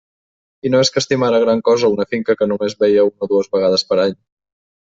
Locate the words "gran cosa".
1.43-1.91